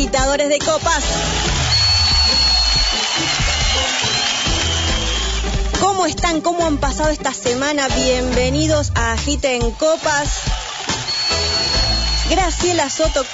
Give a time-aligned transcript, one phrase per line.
[0.00, 1.04] Agitadores de copas.
[5.78, 6.40] ¿Cómo están?
[6.40, 7.86] ¿Cómo han pasado esta semana?
[7.88, 10.30] Bienvenidos a Agiten Copas.
[12.30, 13.26] Graciela Soto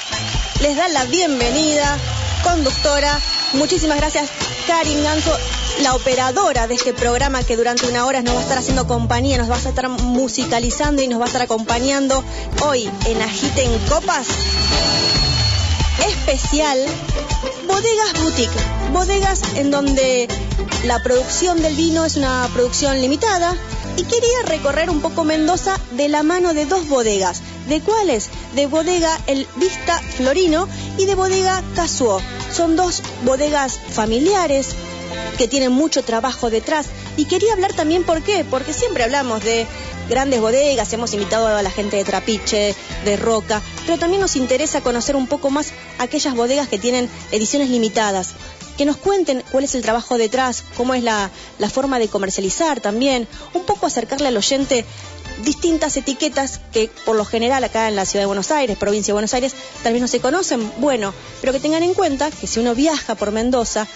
[0.60, 1.96] les da la bienvenida,
[2.42, 3.16] conductora.
[3.52, 4.28] Muchísimas gracias,
[4.66, 5.38] Karin Ganso,
[5.82, 9.38] la operadora de este programa que durante una hora nos va a estar haciendo compañía,
[9.38, 12.24] nos va a estar musicalizando y nos va a estar acompañando
[12.64, 14.26] hoy en Agiten Copas
[16.08, 16.78] especial
[17.66, 18.50] Bodegas Boutique.
[18.92, 20.28] Bodegas en donde
[20.84, 23.54] la producción del vino es una producción limitada
[23.96, 27.42] y quería recorrer un poco Mendoza de la mano de dos bodegas.
[27.68, 28.28] ¿De cuáles?
[28.54, 32.20] De bodega El Vista Florino y de bodega Casuó.
[32.52, 34.74] Son dos bodegas familiares
[35.36, 36.86] que tienen mucho trabajo detrás.
[37.16, 39.66] Y quería hablar también por qué, porque siempre hablamos de
[40.08, 44.80] grandes bodegas, hemos invitado a la gente de Trapiche, de Roca, pero también nos interesa
[44.80, 48.30] conocer un poco más aquellas bodegas que tienen ediciones limitadas.
[48.76, 52.80] Que nos cuenten cuál es el trabajo detrás, cómo es la, la forma de comercializar
[52.80, 54.84] también, un poco acercarle al oyente
[55.44, 59.14] distintas etiquetas que por lo general acá en la ciudad de Buenos Aires, provincia de
[59.14, 62.60] Buenos Aires, tal vez no se conocen, bueno, pero que tengan en cuenta que si
[62.60, 63.86] uno viaja por Mendoza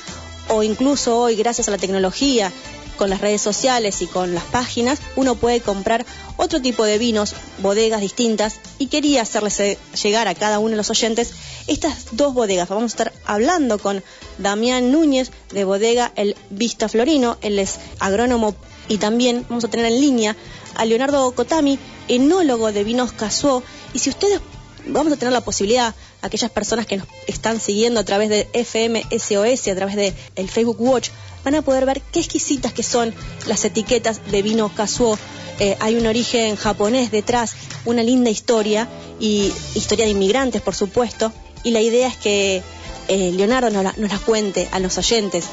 [0.51, 2.53] o incluso hoy gracias a la tecnología
[3.01, 6.05] con las redes sociales y con las páginas, uno puede comprar
[6.37, 10.77] otro tipo de vinos, bodegas distintas, y quería hacerles eh, llegar a cada uno de
[10.77, 11.33] los oyentes
[11.67, 12.69] estas dos bodegas.
[12.69, 14.03] Vamos a estar hablando con
[14.37, 18.55] Damián Núñez de bodega El Vista Florino, él es agrónomo
[18.87, 20.37] y también vamos a tener en línea
[20.75, 23.63] a Leonardo Cotami, enólogo de vinos Casuó,
[23.95, 24.41] y si ustedes
[24.91, 29.05] vamos a tener la posibilidad, aquellas personas que nos están siguiendo a través de FM
[29.11, 31.11] SOS, a través de el Facebook Watch,
[31.45, 33.15] van a poder ver qué exquisitas que son
[33.47, 35.19] las etiquetas de vino Casuó.
[35.59, 41.33] Eh, hay un origen japonés detrás, una linda historia y historia de inmigrantes, por supuesto.
[41.63, 42.63] Y la idea es que
[43.09, 45.45] eh, Leonardo nos la, nos la cuente a los oyentes.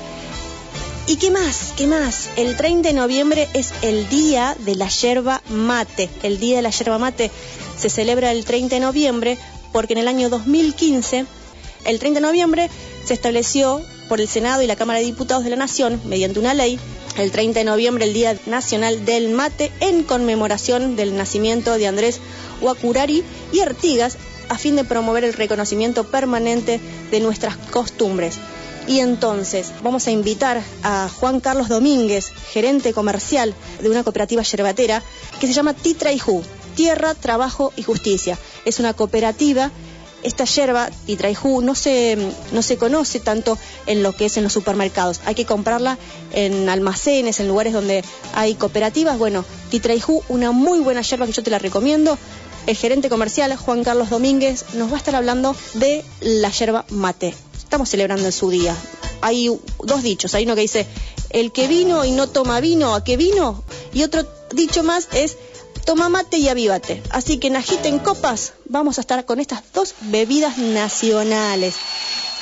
[1.08, 1.74] ¿Y qué más?
[1.78, 2.30] ¿Qué más?
[2.36, 6.10] El 30 de noviembre es el día de la yerba mate.
[6.22, 7.32] El día de la yerba mate
[7.78, 9.38] se celebra el 30 de noviembre
[9.72, 11.26] porque en el año 2015,
[11.86, 12.70] el 30 de noviembre,
[13.06, 16.54] se estableció por el Senado y la Cámara de Diputados de la Nación, mediante una
[16.54, 16.80] ley,
[17.18, 22.20] el 30 de noviembre, el Día Nacional del Mate, en conmemoración del nacimiento de Andrés
[22.62, 24.18] Huacurari y Artigas,
[24.50, 26.80] a fin de promover el reconocimiento permanente
[27.12, 28.36] de nuestras costumbres.
[28.88, 35.04] Y entonces vamos a invitar a Juan Carlos Domínguez, gerente comercial de una cooperativa yerbatera
[35.42, 36.42] que se llama Titraijú,
[36.78, 38.38] Tierra, Trabajo y Justicia.
[38.64, 39.72] Es una cooperativa
[40.24, 42.18] esta yerba Titraijú no se,
[42.52, 45.22] no se conoce tanto en lo que es en los supermercados.
[45.26, 45.98] Hay que comprarla
[46.34, 49.18] en almacenes, en lugares donde hay cooperativas.
[49.18, 52.18] Bueno, Titraijú, una muy buena yerba que yo te la recomiendo.
[52.66, 57.34] El gerente comercial, Juan Carlos Domínguez, nos va a estar hablando de la yerba mate.
[57.58, 58.76] Estamos celebrando en su día.
[59.22, 59.50] Hay
[59.84, 60.34] dos dichos.
[60.36, 60.88] Hay uno que dice,
[61.30, 63.64] el que vino y no toma vino, ¿a qué vino?
[63.94, 65.38] Y otro dicho más es,
[65.88, 67.02] toma mate y avívate.
[67.12, 71.76] Así que en Agiten Copas vamos a estar con estas dos bebidas nacionales.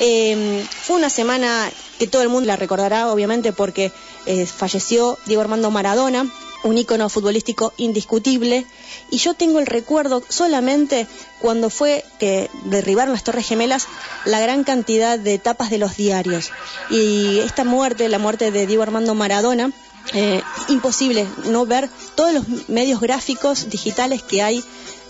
[0.00, 1.70] Eh, fue una semana
[2.00, 3.92] que todo el mundo la recordará, obviamente, porque
[4.26, 6.26] eh, falleció Diego Armando Maradona,
[6.64, 8.66] un ícono futbolístico indiscutible.
[9.12, 11.06] Y yo tengo el recuerdo solamente
[11.40, 13.86] cuando fue que derribaron las Torres Gemelas
[14.24, 16.50] la gran cantidad de tapas de los diarios.
[16.90, 19.70] Y esta muerte, la muerte de Diego Armando Maradona,
[20.14, 24.62] eh, imposible no ver todos los medios gráficos digitales que hay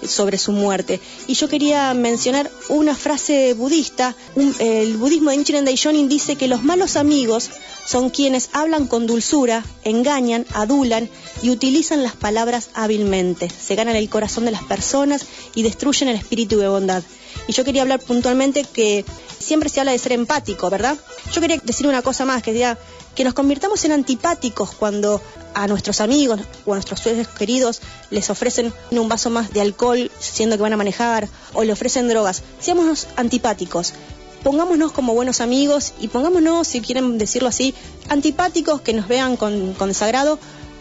[0.06, 1.00] sobre su muerte.
[1.26, 4.14] Y yo quería mencionar una frase budista.
[4.34, 7.50] Un, el budismo de Nichiren Daishonin dice que los malos amigos
[7.86, 11.08] son quienes hablan con dulzura, engañan, adulan
[11.42, 13.48] y utilizan las palabras hábilmente.
[13.48, 17.02] Se ganan el corazón de las personas y destruyen el espíritu de bondad.
[17.46, 19.04] Y yo quería hablar puntualmente que
[19.38, 20.96] siempre se habla de ser empático, ¿verdad?
[21.32, 22.78] Yo quería decir una cosa más, que diga
[23.14, 25.22] que nos convirtamos en antipáticos cuando
[25.54, 27.80] a nuestros amigos o a nuestros seres queridos
[28.10, 32.08] les ofrecen un vaso más de alcohol siendo que van a manejar o le ofrecen
[32.08, 32.42] drogas.
[32.60, 33.94] Seamos antipáticos.
[34.42, 37.74] Pongámonos como buenos amigos y pongámonos, si quieren decirlo así,
[38.08, 40.38] antipáticos, que nos vean con desagrado,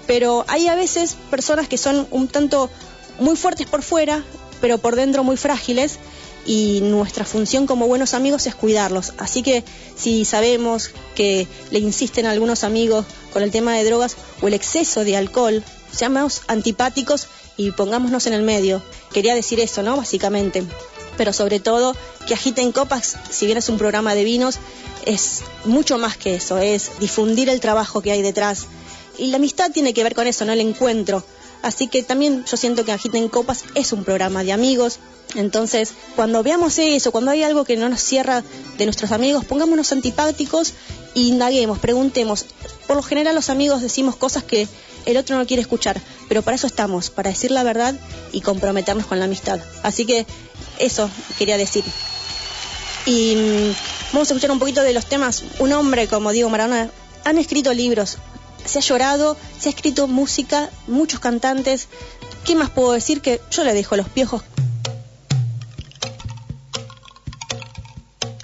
[0.08, 2.70] pero hay a veces personas que son un tanto
[3.20, 4.24] muy fuertes por fuera,
[4.62, 6.00] pero por dentro muy frágiles
[6.46, 9.14] y nuestra función como buenos amigos es cuidarlos.
[9.18, 9.64] Así que
[9.96, 15.04] si sabemos que le insisten algunos amigos con el tema de drogas o el exceso
[15.04, 17.28] de alcohol, seamos antipáticos
[17.58, 18.82] y pongámonos en el medio.
[19.12, 19.98] Quería decir eso, ¿no?
[19.98, 20.64] Básicamente.
[21.18, 21.96] Pero sobre todo
[22.28, 24.58] que Agiten Copas, si bien es un programa de vinos,
[25.06, 28.66] es mucho más que eso, es difundir el trabajo que hay detrás.
[29.18, 30.52] Y la amistad tiene que ver con eso, ¿no?
[30.52, 31.24] El encuentro.
[31.62, 35.00] Así que también yo siento que Agiten Copas es un programa de amigos,
[35.36, 38.44] entonces, cuando veamos eso, cuando hay algo que no nos cierra
[38.78, 40.74] de nuestros amigos, pongámonos antipáticos
[41.14, 42.46] e indaguemos, preguntemos.
[42.88, 44.68] Por lo general los amigos decimos cosas que
[45.06, 47.96] el otro no quiere escuchar, pero para eso estamos, para decir la verdad
[48.32, 49.60] y comprometernos con la amistad.
[49.84, 50.26] Así que
[50.80, 51.84] eso quería decir.
[53.06, 55.44] Y mm, vamos a escuchar un poquito de los temas.
[55.60, 56.90] Un hombre como Diego Maradona
[57.26, 58.18] han escrito libros,
[58.66, 61.88] se ha llorado, se ha escrito música, muchos cantantes.
[62.46, 63.22] ¿Qué más puedo decir?
[63.22, 64.44] Que yo le dejo los piojos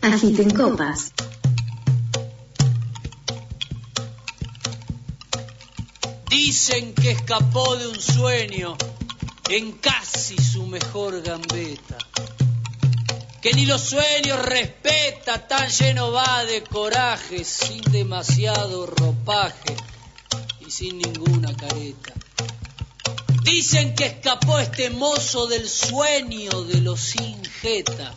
[0.04, 1.14] Agiten copas.
[6.28, 8.76] Dicen que escapó de un sueño
[9.48, 12.00] en casi su mejor gambeta.
[13.44, 19.78] Que ni los sueños respeta, tan lleno va de coraje, sin demasiado ropaje
[20.66, 22.14] y sin ninguna careta.
[23.44, 28.16] Dicen que escapó este mozo del sueño de los injeta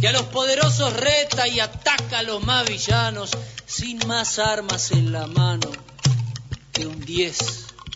[0.00, 3.30] que a los poderosos reta y ataca a los más villanos
[3.66, 5.70] sin más armas en la mano
[6.72, 7.38] que un 10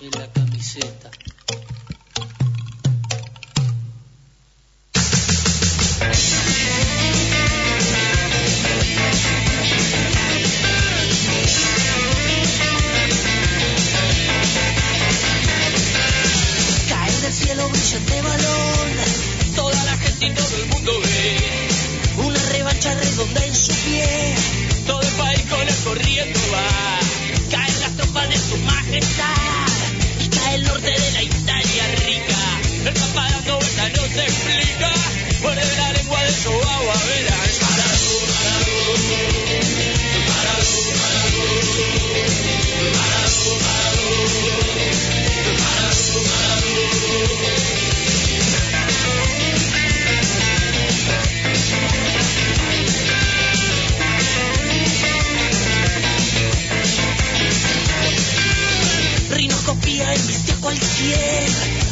[0.03, 1.11] en la camiseta.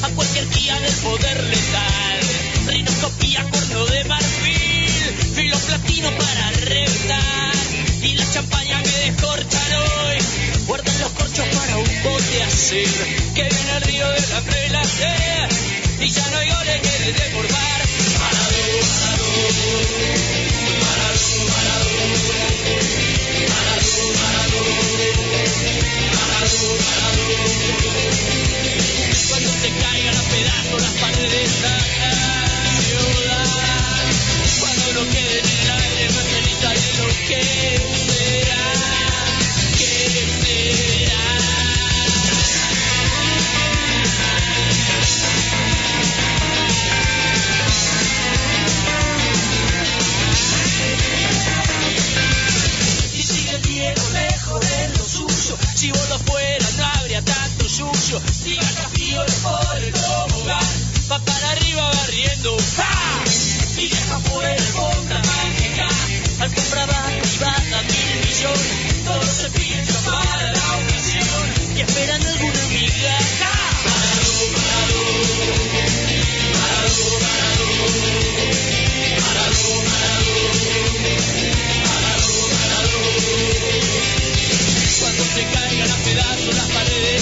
[0.02, 2.20] a cualquier día del poder letal.
[2.66, 4.90] Rinoscopía, corno de marfil,
[5.34, 7.54] filo platino para reventar.
[8.02, 10.18] Y la champaña que descorchan hoy,
[10.66, 12.84] guardan los corchos para un bote así.
[13.34, 15.48] Que viene el río de la prelación
[16.00, 16.51] y ya no hay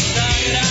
[0.03, 0.70] It's not enough.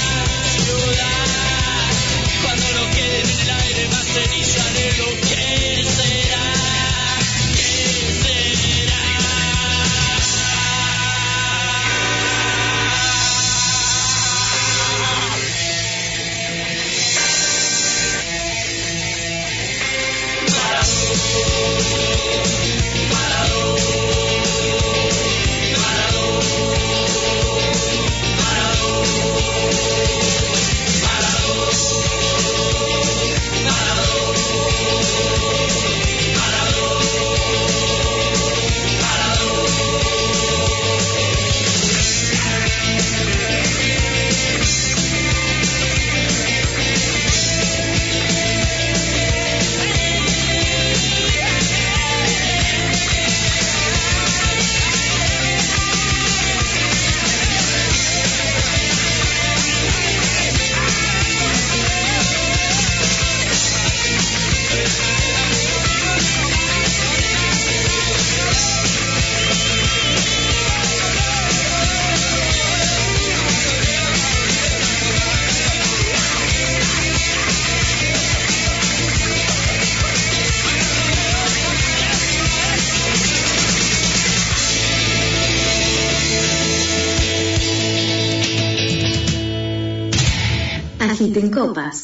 [91.29, 92.01] Agiten Copas.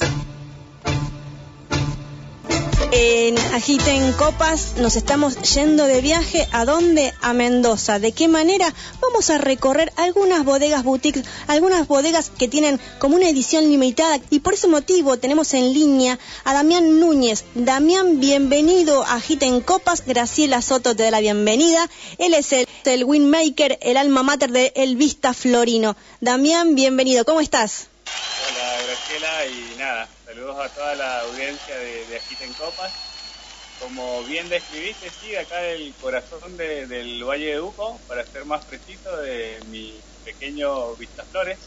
[2.92, 6.48] En Agiten Copas nos estamos yendo de viaje.
[6.52, 7.12] ¿A dónde?
[7.24, 7.98] A Mendoza.
[7.98, 8.72] ¿De qué manera?
[9.02, 14.20] Vamos a recorrer algunas bodegas boutiques, algunas bodegas que tienen como una edición limitada.
[14.30, 17.46] Y por ese motivo tenemos en línea a Damián Núñez.
[17.56, 20.04] Damián, bienvenido a Agiten Copas.
[20.06, 21.90] Graciela Soto te da la bienvenida.
[22.20, 25.98] Él es el, el Winmaker, el alma mater de El Vista Florino.
[26.22, 27.26] Damián, bienvenido.
[27.26, 27.88] ¿Cómo estás?
[29.16, 32.92] Y nada, saludos a toda la audiencia de, de en Copas.
[33.80, 39.16] Como bien describiste, sí, acá el corazón del Valle de Duco, para ser más preciso,
[39.16, 39.94] de mi
[40.26, 41.60] pequeño Vistaflores,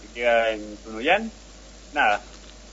[0.00, 1.30] que queda en Tunuyán.
[1.92, 2.24] Nada,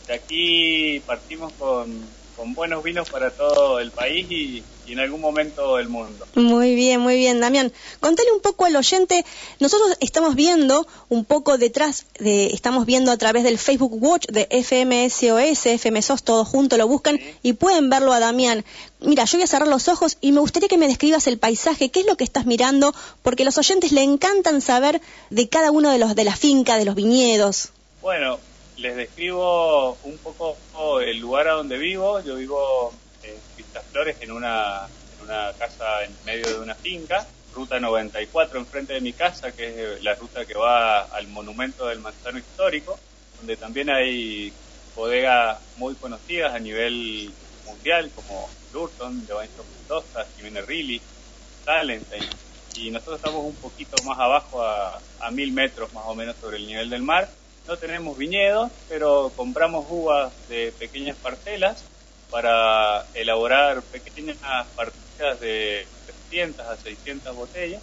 [0.07, 5.19] de aquí partimos con, con buenos vinos para todo el país y, y en algún
[5.19, 6.25] momento el mundo.
[6.35, 7.73] Muy bien, muy bien, Damián.
[7.99, 9.25] Contale un poco al oyente,
[9.59, 14.47] nosotros estamos viendo un poco detrás, de, estamos viendo a través del Facebook Watch de
[14.49, 18.63] FMSOS, FMSOS, todos juntos lo buscan y pueden verlo a Damián.
[19.01, 21.89] Mira, yo voy a cerrar los ojos y me gustaría que me describas el paisaje,
[21.89, 25.71] qué es lo que estás mirando, porque a los oyentes le encantan saber de cada
[25.71, 27.69] uno de los de la finca, de los viñedos.
[28.01, 28.39] Bueno,
[28.77, 30.55] les describo un poco
[31.01, 32.19] el lugar a donde vivo.
[32.21, 32.93] Yo vivo
[33.55, 38.93] Vistas Flores en una, en una casa en medio de una finca, ruta 94 enfrente
[38.93, 42.97] de mi casa, que es la ruta que va al monumento del manzano histórico,
[43.37, 44.53] donde también hay
[44.95, 47.31] bodegas muy conocidas a nivel
[47.65, 49.33] mundial, como Lurton, de
[49.79, 51.01] Mendoza, Jiménez Rilly,
[51.65, 52.29] Talentine.
[52.75, 56.57] Y nosotros estamos un poquito más abajo, a, a mil metros más o menos sobre
[56.57, 57.27] el nivel del mar.
[57.67, 61.83] No tenemos viñedos, pero compramos uvas de pequeñas parcelas
[62.29, 64.37] para elaborar pequeñas
[64.75, 65.85] partidas de
[66.29, 67.81] 300 a 600 botellas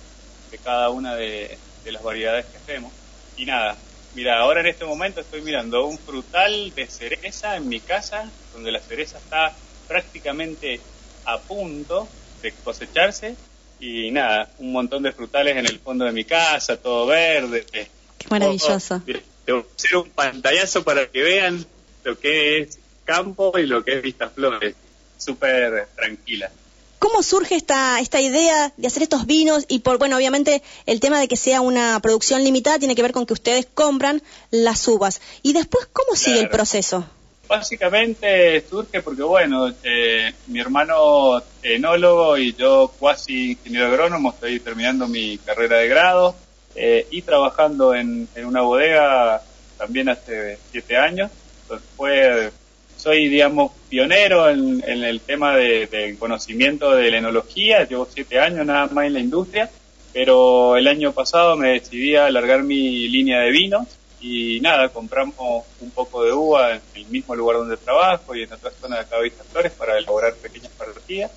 [0.51, 2.93] de cada una de, de, las variedades que hacemos.
[3.37, 3.77] Y nada,
[4.15, 8.73] mira, ahora en este momento estoy mirando un frutal de cereza en mi casa, donde
[8.73, 9.55] la cereza está
[9.87, 10.81] prácticamente
[11.25, 12.09] a punto
[12.43, 13.37] de cosecharse.
[13.81, 17.67] Y nada, un montón de frutales en el fondo de mi casa, todo verde.
[17.71, 19.03] Qué maravilloso.
[19.45, 21.65] Te voy a hacer un pantallazo para que vean
[22.05, 24.75] lo que es campo y lo que es Vistas Flores,
[25.19, 26.51] súper tranquila.
[26.99, 29.67] ¿Cómo surge esta, esta idea de hacer estos vinos?
[29.69, 33.13] Y por, bueno, obviamente el tema de que sea una producción limitada tiene que ver
[33.13, 35.21] con que ustedes compran las uvas.
[35.43, 36.25] Y después, ¿cómo claro.
[36.25, 37.07] sigue el proceso?
[37.47, 45.07] Básicamente surge porque, bueno, eh, mi hermano enólogo y yo cuasi ingeniero agrónomo, estoy terminando
[45.07, 46.35] mi carrera de grado
[46.75, 49.43] eh, y trabajando en, una bodega
[49.79, 51.31] también hace siete años.
[51.63, 52.51] Entonces fue
[52.97, 58.65] soy, digamos, pionero en, el tema del de conocimiento de la enología, llevo siete años
[58.65, 59.71] nada más en la industria,
[60.13, 63.89] pero el año pasado me decidí a alargar mi línea de vinos
[64.21, 68.53] y nada, compramos un poco de uva en el mismo lugar donde trabajo y en
[68.55, 71.31] otra zona de acá de Flores para elaborar pequeñas partidas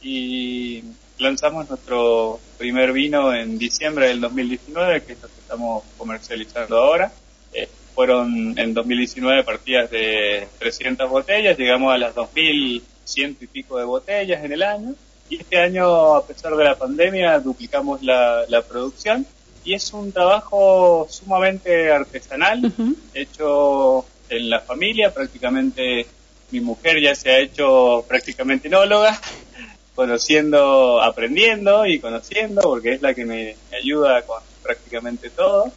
[0.00, 0.82] y
[1.22, 7.12] lanzamos nuestro primer vino en diciembre del 2019, que es lo que estamos comercializando ahora.
[7.52, 13.84] Eh, fueron en 2019 partidas de 300 botellas, llegamos a las 2.100 y pico de
[13.84, 14.94] botellas en el año.
[15.28, 19.24] Y este año, a pesar de la pandemia, duplicamos la, la producción.
[19.64, 22.96] Y es un trabajo sumamente artesanal, uh -huh.
[23.14, 25.14] hecho en la familia.
[25.14, 26.06] Prácticamente
[26.52, 29.18] mi mujer ya se ha hecho prácticamente enóloga,
[29.94, 35.72] conociendo, aprendiendo y conociendo, porque es la que me, me ayuda con prácticamente todo.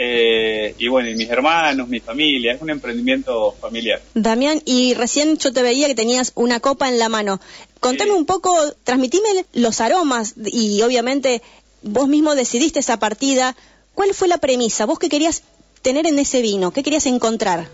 [0.00, 4.00] Eh, y bueno, y mis hermanos, mi familia, es un emprendimiento familiar.
[4.14, 7.40] Damián, y recién yo te veía que tenías una copa en la mano.
[7.80, 8.16] Contame sí.
[8.16, 11.42] un poco, transmitime los aromas y obviamente
[11.82, 13.56] vos mismo decidiste esa partida.
[13.94, 14.86] ¿Cuál fue la premisa?
[14.86, 15.42] ¿Vos qué querías
[15.82, 16.70] tener en ese vino?
[16.70, 17.68] ¿Qué querías encontrar?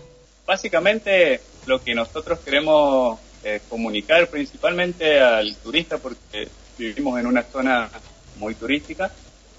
[0.47, 7.89] Básicamente lo que nosotros queremos eh, comunicar principalmente al turista porque vivimos en una zona
[8.37, 9.11] muy turística,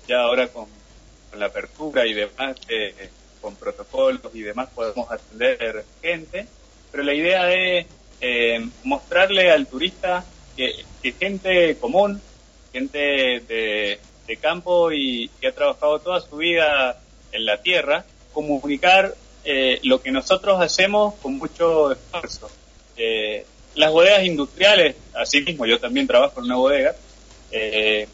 [0.06, 0.66] ya ahora con
[1.38, 6.46] la apertura y demás, eh, con protocolos y demás, podemos atender gente,
[6.90, 7.86] pero la idea es
[8.20, 10.24] eh, mostrarle al turista
[10.56, 12.20] que, que, gente común,
[12.72, 17.00] gente de, de campo y que ha trabajado toda su vida
[17.32, 19.14] en la tierra, comunicar
[19.44, 22.50] eh, lo que nosotros hacemos con mucho esfuerzo.
[22.96, 26.94] Eh, las bodegas industriales, así mismo yo también trabajo en una bodega,
[27.52, 28.08] eh,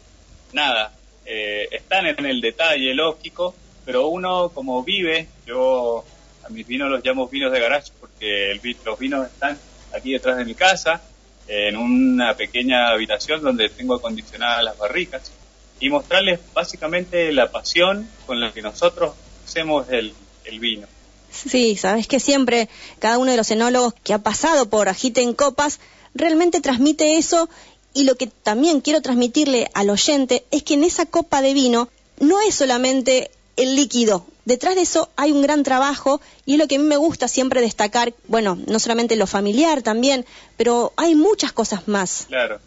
[0.51, 0.93] nada,
[1.25, 3.55] eh, están en el detalle lógico,
[3.85, 6.03] pero uno como vive, yo
[6.45, 9.57] a mis vinos los llamo vinos de garage porque el, los vinos están
[9.95, 11.01] aquí detrás de mi casa,
[11.47, 15.31] en una pequeña habitación donde tengo acondicionadas las barricas,
[15.79, 19.13] y mostrarles básicamente la pasión con la que nosotros
[19.45, 20.13] hacemos el
[20.59, 20.87] vino.
[21.33, 25.79] Sí, sabes que siempre cada uno de los enólogos que ha pasado por Agiten Copas
[26.13, 27.49] realmente transmite eso
[27.93, 31.89] y lo que también quiero transmitirle al oyente es que en esa copa de vino
[32.19, 34.25] no es solamente el líquido.
[34.45, 37.27] Detrás de eso hay un gran trabajo y es lo que a mí me gusta
[37.27, 40.25] siempre destacar, bueno, no solamente lo familiar también,
[40.57, 42.25] pero hay muchas cosas más.
[42.27, 42.59] Claro,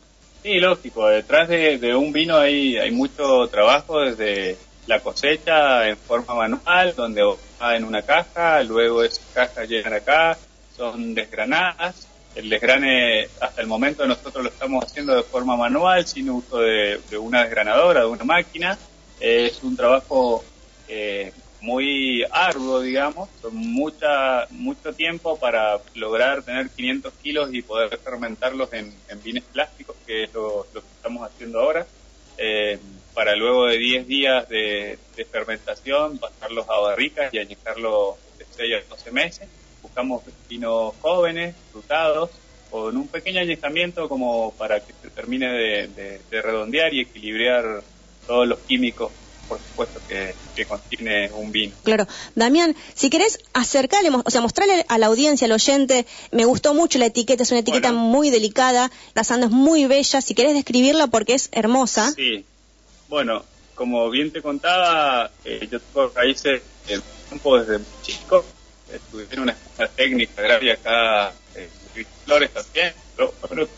[0.43, 4.57] sí, lógico, detrás de, un vino hay, hay mucho trabajo desde
[4.87, 7.23] la cosecha en forma manual, donde
[7.61, 10.37] en una caja, luego esas cajas llegan acá,
[10.77, 12.07] son desgranadas.
[12.35, 17.01] El desgrane hasta el momento nosotros lo estamos haciendo de forma manual, sin uso de,
[17.19, 18.79] una desgranadora, de una máquina.
[19.19, 20.45] Es un trabajo
[20.87, 21.33] eh,
[21.63, 28.73] muy arduo, digamos, son mucha, mucho tiempo para lograr tener 500 kilos y poder fermentarlos
[28.75, 31.87] en, en vines plásticos, que es lo, que estamos haciendo ahora,
[32.37, 32.79] eh,
[33.17, 34.99] para luego de 10 días de,
[35.33, 39.49] fermentación pasarlos a barricas y añejarlos de 6 a 12 meses.
[39.83, 42.31] Buscamos vinos jóvenes, frutados,
[42.71, 47.83] con un pequeño añejamiento como para que se termine de redondear y equilibrar
[48.27, 49.11] todos los químicos
[49.49, 50.35] por supuesto que,
[50.67, 51.75] contiene un vino.
[51.85, 52.07] Claro.
[52.35, 56.99] Damián, si querés acercarle, o sea, mostrarle a la audiencia, al oyente, me gustó mucho
[56.99, 61.07] la etiqueta, es una etiqueta muy delicada, la sanda es muy bella, si querés describirla
[61.07, 62.13] porque es hermosa.
[62.13, 62.45] Sí.
[63.09, 63.45] Bueno,
[63.75, 67.01] como bien te contaba, eh, yo tengo raíces en
[67.31, 68.45] campo desde chico,
[68.93, 71.69] estudié en una escuela técnica agraria acá en
[72.25, 73.69] Flores también, pero,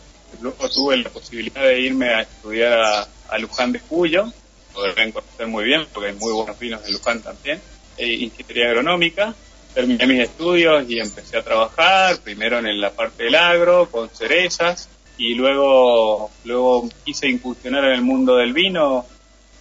[0.41, 4.25] luego tuve la posibilidad de irme a estudiar a, Luján de Cuyo,
[4.73, 7.61] lo deben conocer muy bien porque hay muy buenos vinos en Luján también,
[7.97, 9.35] e ingeniería agronómica.
[9.73, 14.89] Terminé mis estudios y empecé a trabajar, primero en la parte del agro, con cerezas,
[15.19, 19.05] y luego, luego quise incursionar en el mundo del vino.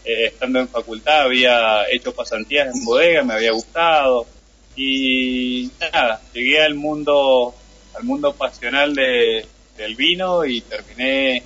[0.08, 4.26] Eh, estando en facultad había hecho pasantías en bodega, me había gustado,
[4.74, 7.54] y nada, llegué al mundo,
[7.94, 9.44] al mundo pasional de,
[9.76, 11.42] del vino y terminé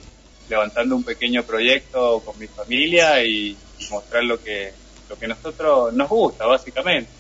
[0.49, 3.57] levantando un pequeño proyecto con mi familia y,
[3.91, 4.73] mostrar lo que
[5.09, 7.11] lo que nosotros nos gusta básicamente.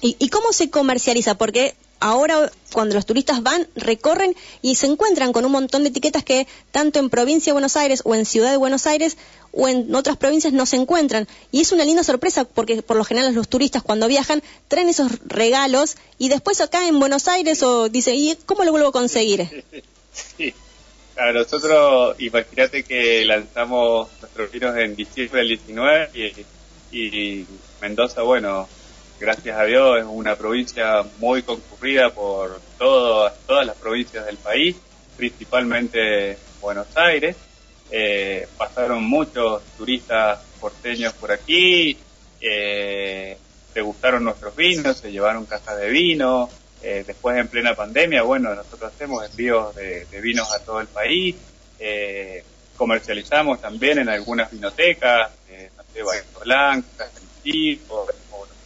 [0.00, 1.34] ¿Y, ¿Y cómo se comercializa?
[1.34, 6.24] Porque ahora cuando los turistas van, recorren y se encuentran con un montón de etiquetas
[6.24, 9.16] que tanto en provincia de Buenos Aires o en ciudad de Buenos Aires
[9.52, 11.28] o en otras provincias no se encuentran.
[11.52, 15.20] Y es una linda sorpresa porque por lo general los turistas cuando viajan traen esos
[15.26, 19.64] regalos y después acá en Buenos Aires o dicen, ¿y cómo lo vuelvo a conseguir?
[20.12, 20.52] Sí,
[21.16, 26.46] a nosotros, imagínate que lanzamos nuestros vinos en diciembre del 19
[26.92, 27.46] y,
[27.80, 28.68] Mendoza, bueno,
[29.20, 34.76] gracias a Dios es una provincia muy concurrida por todas las provincias del país,
[35.16, 37.36] principalmente Buenos Aires.
[37.90, 41.98] Eh, pasaron muchos turistas porteños por aquí,
[42.40, 43.36] eh,
[43.72, 46.48] se gustaron nuestros vinos, se llevaron cajas de vino,
[46.82, 51.36] eh, después en plena pandemia, bueno, nosotros hacemos envíos de, vinos a todo el país,
[51.78, 52.42] eh,
[52.76, 57.10] comercializamos también en algunas vinotecas, eh, no sé, Bahía Blanca,
[57.44, 58.14] en Buenos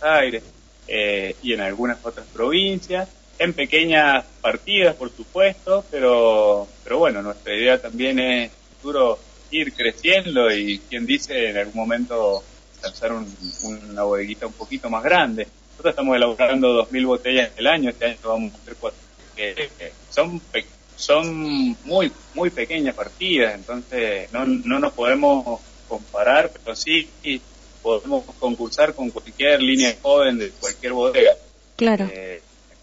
[0.04, 0.42] Aires,
[0.86, 7.54] eh, y en algunas otras provincias, en pequeñas partidas, por supuesto, pero, pero bueno, nuestra
[7.54, 9.18] idea también es futuro
[9.50, 12.42] ir creciendo y quien dice en algún momento
[12.82, 15.46] lanzar una bodeguita un poquito más grande.
[15.70, 19.00] Nosotros estamos elaborando 2.000 botellas el año, este año vamos a hacer cuatro.
[20.10, 20.40] son,
[20.96, 27.08] son muy, muy pequeñas partidas, entonces no, no nos podemos comparar, pero sí
[27.84, 31.32] podemos concursar con cualquier línea joven de cualquier bodega.
[31.76, 32.08] Claro.
[32.10, 32.40] Eh,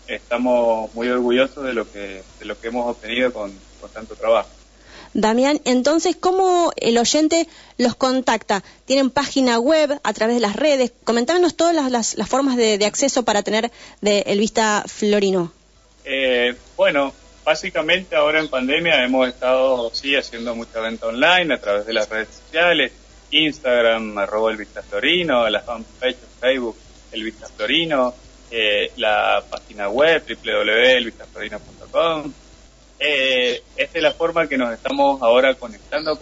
[0.08, 4.50] estamos muy orgullosos de lo que, de lo que hemos obtenido con, con tanto trabajo.
[5.14, 8.64] Damián, entonces, ¿cómo el oyente los contacta?
[8.86, 10.94] ¿Tienen página web a través de las redes?
[11.04, 15.52] Comentarnos todas las, formas de, acceso para tener de El Vista Florino.
[16.06, 21.86] Eh, bueno, básicamente ahora en pandemia hemos estado, sí, haciendo mucha venta online a través
[21.86, 22.94] de las redes sociales,
[23.32, 26.76] Instagram, arroba El Vista Florino, la fanpage Facebook
[27.12, 28.14] El Vista Florino,
[28.50, 32.34] eh, la página web www.elvistaflorino.com
[33.04, 36.20] eh, esta es la forma que nos estamos ahora conectando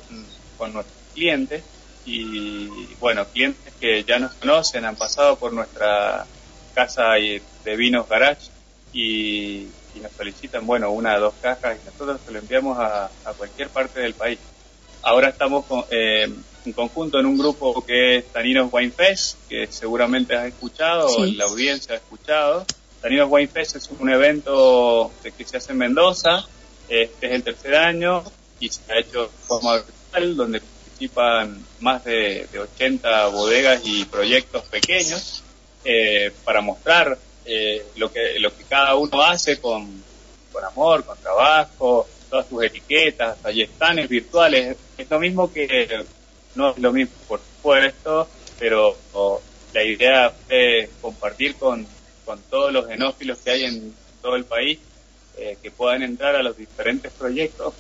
[0.57, 1.61] con, nuestros clientes
[2.05, 2.67] y
[3.01, 6.25] bueno, clientes que ya nos conocen, han pasado por nuestra
[6.73, 8.49] casa de vinos garage
[8.93, 9.67] y,
[10.01, 13.99] nos solicitan, bueno, una o dos cajas y nosotros se lo enviamos a, cualquier parte
[13.99, 14.39] del país.
[15.01, 16.33] Ahora estamos eh,
[16.65, 21.45] en conjunto en un grupo que es Taninos Wine Fest, que seguramente has escuchado, la
[21.45, 22.65] audiencia ha escuchado.
[23.01, 26.45] Taninos Wine Fest es un evento que se hace en Mendoza,
[26.89, 28.23] este es el tercer año
[28.59, 34.63] y se ha hecho de forma virtual, donde participan más de, 80 bodegas y proyectos
[34.63, 35.43] pequeños
[35.85, 40.03] eh, para mostrar eh, lo, que, lo que cada uno hace con,
[40.51, 44.77] con amor, con trabajo, todas sus etiquetas, están, virtuales.
[44.97, 46.05] Es lo mismo que,
[46.59, 48.27] no es lo mismo, por supuesto,
[48.59, 48.97] pero
[49.73, 51.87] la idea es compartir con,
[52.25, 54.77] con todos los genófilos que hay en todo el país,
[55.37, 57.73] eh, que puedan entrar a los diferentes proyectos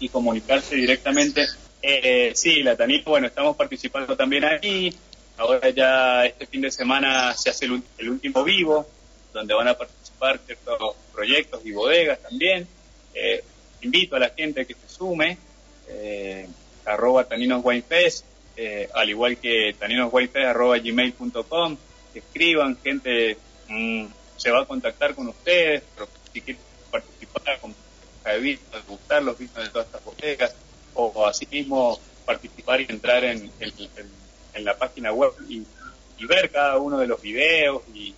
[0.00, 1.46] y comunicarse directamente.
[1.80, 4.92] Eh, sí, la bueno, estamos participando también ahí.
[5.36, 8.84] Ahora ya este fin de semana se hace el, último vivo,
[9.32, 12.66] donde van a participar ciertos proyectos y bodegas también.
[13.14, 13.44] Eh,
[13.82, 15.38] invito a la gente que se sume,
[15.88, 16.48] eh,
[16.84, 18.24] arroba taninoswinefest,
[18.56, 21.76] eh, al igual que taninoswinefest arroba gmail.com,
[22.14, 23.36] escriban, gente
[23.68, 27.74] mm, se va a contactar con ustedes, pero si quieren participar con
[28.88, 30.54] gustar los vinos de todas estas bodegas,
[30.94, 35.64] o, así mismo participar y entrar en, en, la página web y,
[36.26, 38.14] ver cada uno de los videos y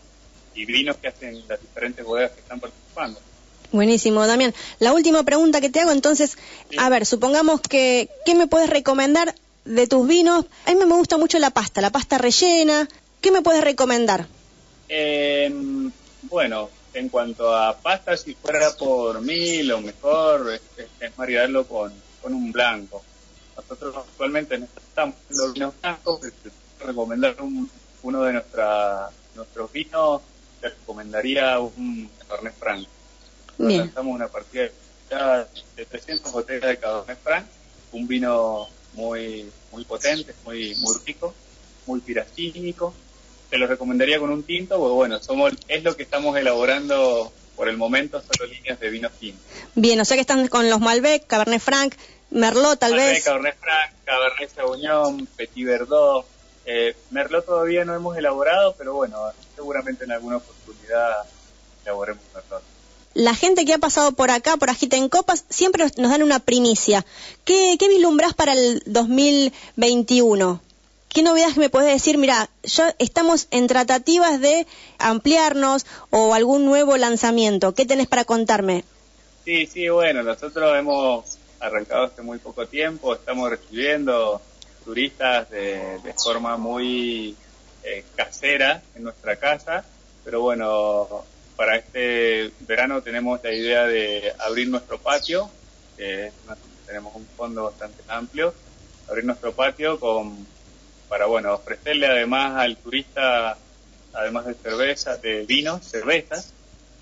[0.65, 3.21] vinos que hacen las diferentes bodegas que están participando.
[3.77, 4.55] Buenísimo, Damián.
[4.79, 6.39] La última pregunta que te hago, entonces,
[6.79, 9.35] a ver, supongamos que, ¿qué me puedes recomendar
[9.67, 10.47] de tus vinos?
[10.65, 12.89] A mí me gusta mucho la pasta, la pasta rellena.
[13.21, 14.27] ¿Qué me puedes recomendar?
[14.89, 15.53] Eh,
[16.23, 21.93] bueno, en cuanto a pasta, si fuera por mí, lo mejor es, es maridarlo con,
[22.23, 23.05] con, un blanco.
[23.57, 26.21] Nosotros actualmente no estamos haciendo vinos blancos,
[26.81, 27.37] recomendar
[28.03, 30.23] uno de nuestra, nuestros vinos,
[30.63, 32.89] te recomendaría un Cabernet Franc.
[33.59, 34.69] Lanzamos una partida
[35.77, 37.47] de 300 botellas de Cabernet Franc,
[37.93, 41.35] un vino muy muy potente, muy muy rico,
[41.87, 42.95] muy piracínico.
[43.51, 47.69] Te lo recomendaría con un tinto, porque bueno, somos es lo que estamos elaborando por
[47.69, 49.43] el momento, solo líneas de vinos tintos.
[49.75, 51.95] Bien, o sea que están con los Malbec, Cabernet Franc,
[52.31, 53.25] Merlot tal Malbec, vez.
[53.25, 56.27] Cabernet Franc, Cabernet Sauvignon, Petit Verdot.
[56.67, 59.19] Eh, Merlot todavía no hemos elaborado, pero bueno,
[59.55, 61.15] seguramente en alguna oportunidad
[61.85, 62.76] elaboremos Merlot
[63.17, 66.39] la gente que ha pasado por acá, por Agita en Copas, siempre nos dan una
[66.39, 67.05] primicia.
[67.47, 70.61] ¿Qué, qué vislumbrás para el 2021?
[71.09, 72.19] ¿Qué novedades me puedes decir?
[72.19, 74.67] Mira, ya estamos en tratativas de
[74.99, 77.75] ampliarnos o algún nuevo lanzamiento.
[77.75, 78.85] ¿Qué tenés para contarme?
[79.47, 84.43] Sí, sí, bueno, nosotros hemos arrancado hace muy poco tiempo, estamos recibiendo
[84.85, 87.35] turistas de, forma muy
[87.83, 89.87] eh, casera en nuestra casa,
[90.23, 91.25] pero bueno,
[91.57, 95.51] para este verano tenemos la idea de abrir nuestro patio,
[96.87, 98.55] tenemos un fondo bastante amplio,
[99.09, 100.47] abrir nuestro patio con
[101.09, 103.57] para bueno ofrecerle además al turista
[104.17, 106.53] además de cerveza, de vinos, cervezas,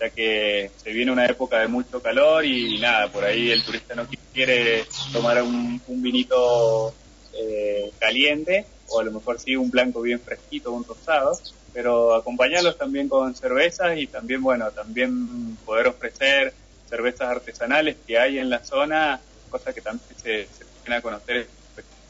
[0.01, 3.95] ya que se viene una época de mucho calor y nada, por ahí el turista
[3.95, 6.93] no quiere tomar un, vinito
[7.33, 11.39] eh, caliente o a lo mejor sí un blanco bien fresquito, un rosado,
[11.75, 16.55] pero acompañarlos también con cervezas y también, bueno, también poder ofrecer
[16.89, 21.49] cervezas artesanales que hay en la zona, cosa que también se, se a conocer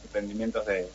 [0.03, 0.87] emprendimientos de,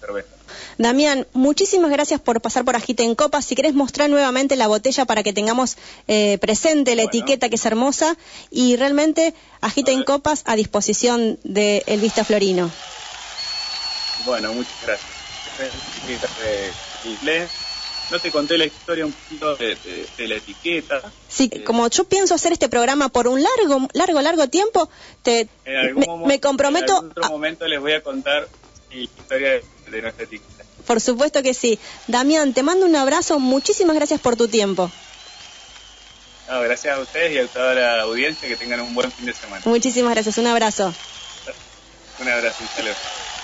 [0.00, 0.28] cerveza.
[0.76, 3.44] Damián, muchísimas gracias por pasar por Agite en Copas.
[3.44, 7.66] Si querés mostrar nuevamente la botella para que tengamos eh, presente la etiqueta que es
[7.66, 8.16] hermosa
[8.50, 12.70] y realmente Agite en Copas a disposición del el Vista Florino.
[14.24, 15.18] Bueno, muchas gracias.
[18.10, 19.76] No te conté la historia un poquito de,
[20.18, 21.02] la etiqueta.
[21.28, 24.88] Sí, eh, como yo pienso hacer este programa por un largo, largo, largo tiempo,
[25.22, 25.48] te,
[26.24, 27.00] me, comprometo.
[27.00, 28.48] En otro momento les voy a contar
[28.90, 30.64] la historia de, nuestra etiqueta.
[30.86, 31.78] Por supuesto que sí.
[32.06, 33.38] Damián, te mando un abrazo.
[33.38, 34.90] Muchísimas gracias por tu tiempo.
[36.48, 38.48] gracias a ustedes y a toda la audiencia.
[38.48, 39.62] Que tengan un buen fin de semana.
[39.66, 40.38] Muchísimas gracias.
[40.38, 40.94] Un abrazo.
[42.20, 42.56] Un abrazo.
[42.62, 42.94] Un saludo.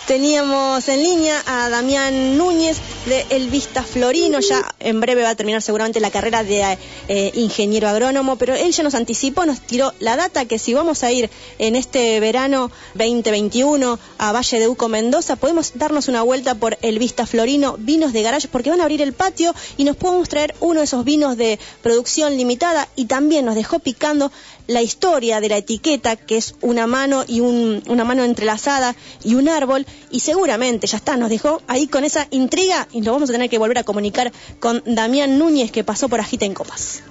[0.07, 5.35] Teníamos en línea a Damián Núñez de El Vista Florino, ya en breve va a
[5.35, 6.77] terminar seguramente la carrera de
[7.09, 11.05] eh, ingeniero agrónomo, pero él ya nos anticipó, nos tiró la data que si vamos
[11.05, 16.55] a ir en este verano 2021 a Valle de Uco, Mendoza, podemos darnos una vuelta
[16.55, 19.97] por El Vista Florino, vinos de garage, porque van a abrir el patio y nos
[19.97, 24.31] podemos traer uno de esos vinos de producción limitada y también nos dejó picando
[24.67, 29.35] la historia de la etiqueta, que es una mano y un, una mano entrelazada y
[29.35, 33.31] un árbol, y seguramente, ya está, nos dejó ahí con esa intriga y lo vamos
[33.31, 37.03] a tener que volver a comunicar con Damián Núñez, que pasó por Agita en Copas.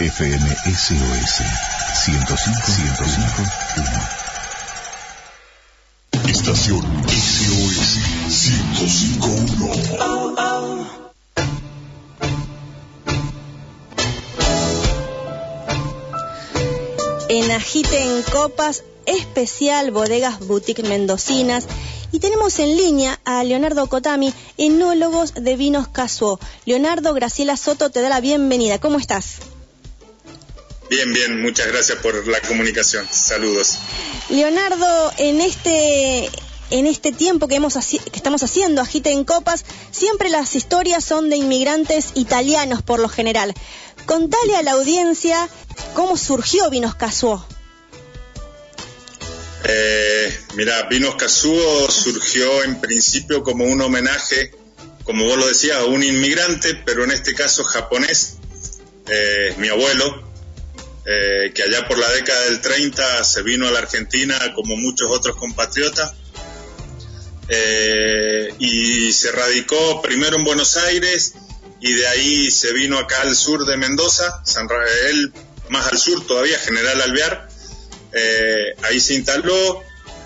[0.00, 1.42] FM SOS
[2.04, 4.28] 105 105
[6.28, 7.96] Estación SOS
[8.28, 10.57] 1051.
[17.28, 21.66] En Agite en Copas, especial Bodegas Boutique Mendocinas.
[22.10, 26.40] y tenemos en línea a Leonardo Cotami, enólogos de vinos Casuo.
[26.64, 28.80] Leonardo, Graciela Soto te da la bienvenida.
[28.80, 29.36] ¿Cómo estás?
[30.88, 33.06] Bien, bien, muchas gracias por la comunicación.
[33.10, 33.76] Saludos.
[34.30, 36.30] Leonardo, en este
[36.70, 41.30] en este tiempo que, hemos que estamos haciendo Agite en Copas, siempre las historias son
[41.30, 43.54] de inmigrantes italianos por lo general.
[44.08, 45.50] Contale a la audiencia
[45.92, 47.46] cómo surgió Vinos Casuo.
[49.64, 54.54] Eh, mira, Vinos Casuo surgió en principio como un homenaje,
[55.04, 58.38] como vos lo decías, a un inmigrante, pero en este caso japonés,
[59.08, 60.26] eh, mi abuelo,
[61.04, 65.10] eh, que allá por la década del 30 se vino a la Argentina como muchos
[65.10, 66.14] otros compatriotas
[68.58, 71.34] y se radicó primero en Buenos Aires
[71.80, 75.32] y de ahí se vino acá al sur de Mendoza, San Rafael,
[75.68, 77.48] más al sur todavía, General Alvear.
[78.12, 79.82] Eh, ahí se instaló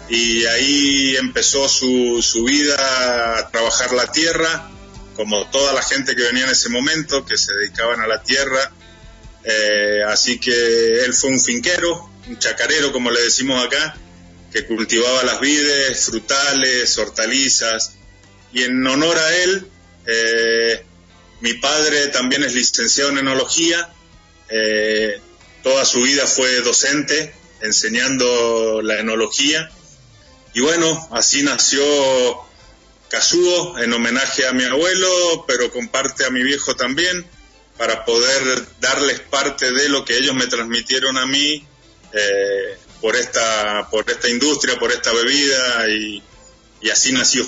[0.08, 4.70] y ahí empezó su, su vida a trabajar la tierra,
[5.14, 8.72] como toda la gente que venía en ese momento, que se dedicaban a la tierra.
[9.44, 13.96] Eh, así que él fue un finquero, un chacarero, como le decimos acá,
[14.52, 17.94] que cultivaba las vides, frutales, hortalizas,
[18.52, 19.66] y en honor a él,
[20.06, 20.84] eh,
[21.42, 23.92] mi padre también es licenciado en enología,
[24.48, 25.20] eh,
[25.62, 29.70] toda su vida fue docente enseñando la enología,
[30.54, 31.82] y bueno, así nació
[33.08, 37.26] Casuo en homenaje a mi abuelo, pero comparte a mi viejo también,
[37.76, 38.42] para poder
[38.80, 41.62] darles parte de lo que ellos me transmitieron a mí.
[42.14, 46.22] Eh, por esta, por esta industria, por esta bebida y,
[46.90, 47.44] así nació.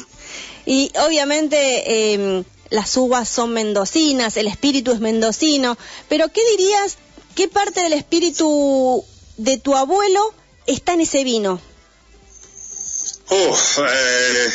[0.66, 6.96] Y obviamente em, las uvas son mendocinas, el espíritu es mendocino, pero ¿qué dirías,
[7.36, 9.04] qué parte del espíritu
[9.36, 10.34] de tu abuelo
[10.66, 11.60] está en ese vino?
[13.28, 13.58] Oh,
[13.88, 14.50] eh,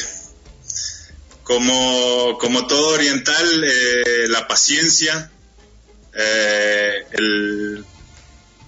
[1.43, 5.31] como, como todo oriental, eh, la paciencia,
[6.13, 7.85] eh, el,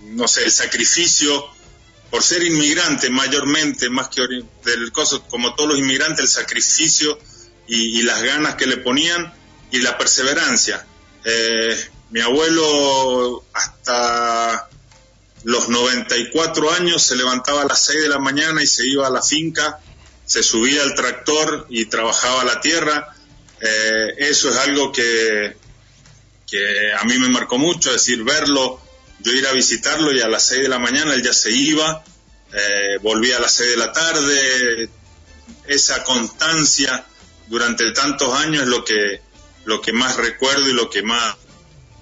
[0.04, 1.46] no sé, el sacrificio,
[2.10, 4.22] por ser inmigrante mayormente, más que
[4.64, 7.20] del coso, como todos los inmigrantes, el sacrificio
[7.68, 9.34] y, las ganas que le ponían
[9.72, 10.86] y la perseverancia.
[11.24, 14.70] Eh, mi abuelo hasta
[15.44, 19.12] los 94 años se levantaba a las 6 de la mañana y se iba a
[19.12, 19.80] la finca,
[20.26, 23.16] se subía al tractor y trabajaba la tierra.
[23.60, 25.56] Eh, eso es algo que,
[26.50, 28.82] que a mí me marcó mucho, es decir, verlo
[29.24, 32.04] yo ir a visitarlo y a las 6 de la mañana él ya se iba,
[32.54, 34.90] eh, volvía a las 6 de la tarde,
[35.68, 37.06] esa constancia
[37.48, 39.22] durante tantos años es lo que,
[39.66, 41.36] lo que más recuerdo y lo que más,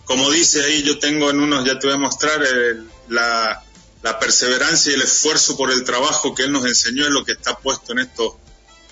[0.05, 3.63] como dice ahí, yo tengo en unos, ya te voy a mostrar, eh, la,
[4.01, 7.33] la perseverancia y el esfuerzo por el trabajo que él nos enseñó es lo que
[7.33, 8.39] está puesto en esto,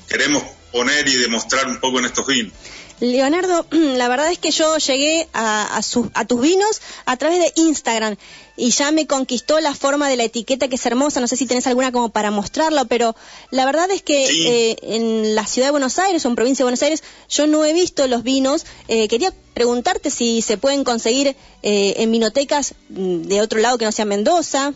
[0.07, 2.53] queremos poner y demostrar un poco en estos vinos.
[2.99, 5.79] Leonardo, la verdad es que yo llegué a,
[6.13, 8.15] a, tus vinos a través de Instagram
[8.57, 11.19] y ya me conquistó la forma de la etiqueta que es hermosa.
[11.19, 13.15] No sé si tenés alguna como para mostrarlo, pero
[13.51, 16.65] la verdad es que eh, en la ciudad de Buenos Aires o en provincia de
[16.65, 18.65] Buenos Aires yo no he visto los vinos.
[18.87, 23.85] Eh, quería preguntarte si se pueden conseguir eh, en vinotecas mm, de otro lado que
[23.85, 24.73] no sea Mendoza.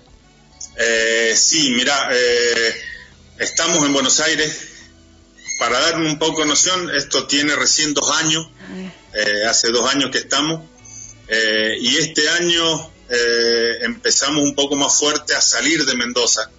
[1.35, 2.11] sí, mira,
[3.39, 4.67] estamos en Buenos Aires
[5.57, 8.47] para dar un poco de noción, esto tiene recién dos años,
[9.47, 10.61] hace dos años que estamos,
[11.79, 16.49] y este año eh, empezamos un poco más fuerte a salir de Mendoza.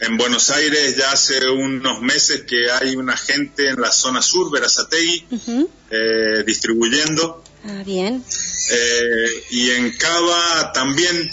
[0.00, 4.50] En Buenos Aires ya hace unos meses que hay una gente en la zona sur,
[4.52, 5.26] Verazategui,
[6.46, 7.42] distribuyendo.
[7.64, 8.22] Ah, bien.
[9.50, 11.28] y en Cava también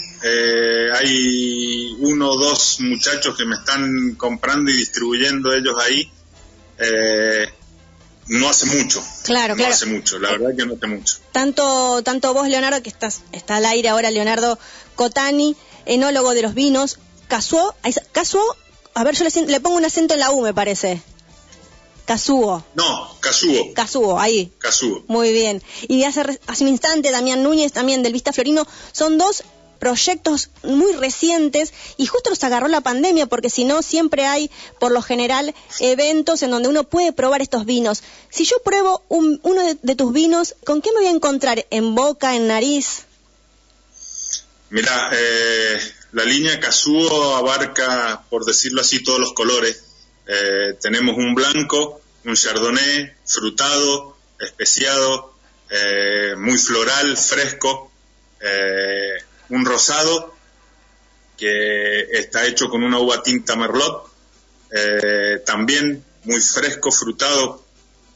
[0.94, 6.10] hay uno o dos muchachos que me están comprando y distribuyendo ellos ahí.
[6.78, 7.48] Eh,
[8.28, 9.02] no hace mucho.
[9.24, 11.18] Claro, no hace mucho, la verdad que no hace mucho.
[11.32, 14.58] Tanto, tanto vos, Leonardo, que estás, está al aire ahora, Leonardo
[14.94, 17.74] Cotani, enólogo de los vinos, Casuo,
[18.12, 18.56] Casuo,
[18.94, 21.02] a ver, yo le, pongo un acento en la U, me parece.
[22.04, 22.64] Casuo.
[22.74, 23.74] No, Casuo.
[23.74, 24.52] Casuo, ahí.
[24.58, 25.04] Casuo.
[25.08, 25.62] Muy bien.
[25.88, 29.42] Y hace, hace un instante, Damián Núñez, también del Vista Florino, son dos
[29.76, 34.92] proyectos muy recientes y justo nos agarró la pandemia porque si no siempre hay por
[34.92, 38.02] lo general eventos en donde uno puede probar estos vinos.
[38.30, 41.66] Si yo pruebo uno de, tus vinos, ¿con qué me voy a encontrar?
[41.70, 43.04] ¿En boca, en nariz?
[44.70, 45.80] Mira, eh,
[46.12, 49.84] la línea Casuo abarca, por decirlo así, todos los colores.
[50.26, 55.34] Eh, tenemos un blanco, un chardonnay, frutado, especiado,
[55.70, 57.90] eh, muy floral, fresco
[59.50, 60.34] un rosado
[61.36, 64.08] que está hecho con una uva tinta merlot,
[64.72, 67.64] eh, también muy fresco, frutado,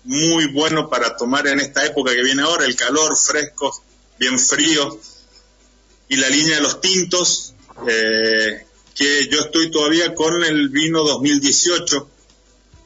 [0.05, 3.83] muy bueno para tomar en esta época que viene ahora, el calor, fresco,
[4.19, 4.99] bien frío.
[6.09, 7.55] Y la línea de los tintos,
[7.87, 12.11] eh, que yo estoy todavía con el vino 2018,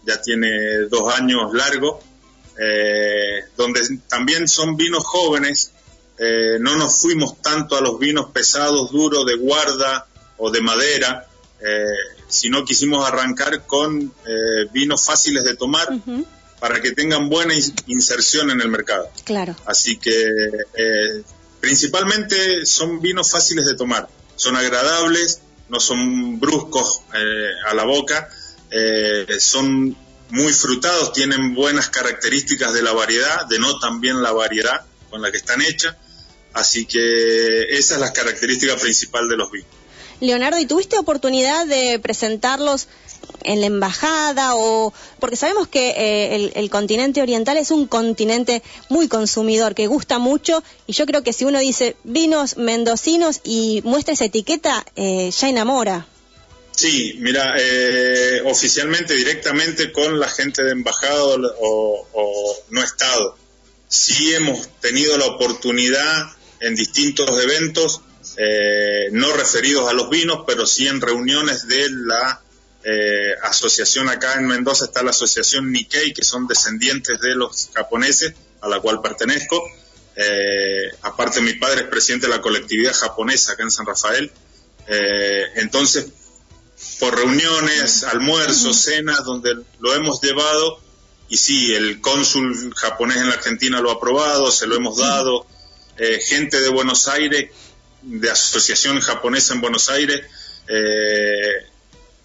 [0.06, 2.02] ya tiene dos años largo,
[2.60, 5.72] eh, donde también son vinos jóvenes,
[6.18, 11.26] eh, no nos fuimos tanto a los vinos pesados, duros, de guarda o de madera,
[11.60, 11.84] eh,
[12.28, 14.12] sino quisimos arrancar con
[14.72, 15.88] vinos fáciles de tomar
[16.58, 17.54] para que tengan buena
[17.86, 19.08] inserción en el mercado.
[19.24, 19.54] Claro.
[19.66, 20.28] Así que
[21.60, 27.02] principalmente son vinos fáciles de tomar, son agradables, no son bruscos
[27.68, 28.28] a la boca,
[29.38, 29.96] son
[30.30, 35.36] muy frutados, tienen buenas características de la variedad, denotan bien la variedad con la que
[35.36, 35.94] están hechas,
[36.54, 39.68] así que esa es la característica principal de los vinos.
[40.20, 42.88] Leonardo, ¿y tuviste oportunidad de presentarlos
[43.42, 49.08] en la embajada o porque sabemos que eh, el, continente oriental es un continente muy
[49.08, 54.14] consumidor que gusta mucho y yo creo que si uno dice vinos mendocinos y muestra
[54.14, 56.06] esa etiqueta eh, ya enamora.
[56.76, 63.36] Sí, mira, eh, oficialmente, directamente con la gente de embajada o, no Estado.
[63.86, 68.00] Sí hemos tenido la oportunidad en distintos eventos,
[68.36, 72.40] eh, no referidos a los vinos, pero sí en reuniones de la
[72.84, 78.34] eh, asociación acá en Mendoza, está la asociación Nikkei, que son descendientes de los japoneses,
[78.60, 79.62] a la cual pertenezco.
[81.02, 84.30] aparte, mi padre es presidente de la colectividad japonesa acá en San Rafael.
[85.56, 86.06] entonces,
[87.00, 90.84] por reuniones, almuerzos, cenas, donde lo hemos llevado
[91.28, 95.46] y sí, el cónsul japonés en la Argentina lo ha aprobado, se lo hemos dado,
[95.98, 97.50] eh, gente de Buenos Aires,
[98.02, 100.22] de Asociación Japonesa en Buenos Aires,
[100.68, 101.66] eh,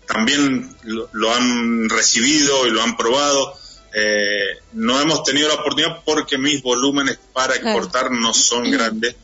[0.07, 3.57] también lo, han recibido y lo han probado.
[3.93, 9.15] Eh, no hemos tenido la oportunidad porque mis volúmenes para exportar no son grandes,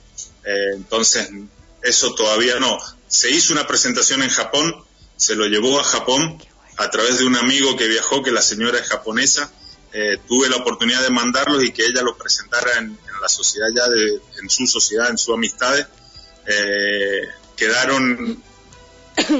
[0.44, 1.30] entonces
[1.82, 2.78] eso todavía no.
[3.08, 4.76] Se hizo una presentación en Japón,
[5.16, 6.40] se lo llevó a Japón
[6.78, 9.52] a través de un amigo que viajó, que la señora es japonesa.
[9.94, 13.90] Eh, tuve la oportunidad de mandarlos y que ella lo presentara en, la sociedad ya,
[13.90, 15.76] de, en su sociedad, en su amistad.
[16.48, 18.44] Eh, quedaron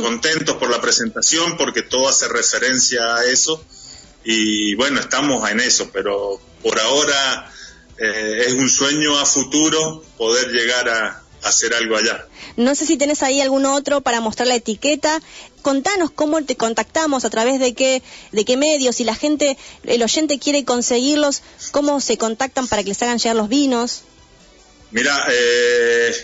[0.02, 3.64] contentos por la presentación porque todo hace referencia a eso
[4.24, 7.52] y bueno, estamos en eso, pero por ahora
[8.00, 12.28] eh, es un sueño a futuro poder llegar a, hacer algo allá.
[12.58, 15.22] No sé si tenés ahí algún otro para mostrar la etiqueta.
[15.62, 20.04] Contanos cómo te contactamos, a través de qué, de qué medios, si la gente, el
[20.04, 24.04] oyente quiere conseguirlos, cómo se contactan para que les hagan llegar los vinos.
[24.92, 26.16] Mira, eh,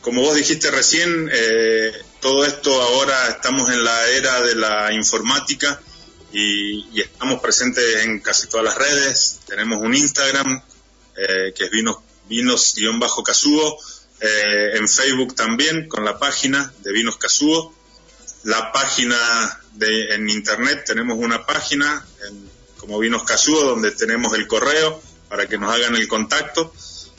[0.00, 5.80] como vos dijiste recién, eh, todo esto ahora estamos en la era de la informática
[6.32, 9.40] y, estamos presentes en casi todas las redes.
[9.46, 10.62] Tenemos un Instagram
[11.16, 13.78] eh, que es vinos vinos-casuo
[14.20, 17.74] eh, en Facebook también con la página de Vinos Casuo.
[18.44, 19.16] La página
[19.74, 22.04] de, en internet, tenemos una página
[22.76, 26.72] como Vinos Casuo donde tenemos el correo para que nos hagan el contacto.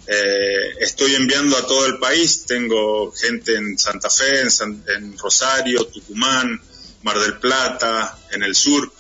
[0.08, 5.86] Eh, estoy enviando a todo el país, tengo gente en Santa Fe, en, en Rosario,
[5.86, 6.62] Tucumán,
[7.04, 8.92] Mar del Plata, en el sur.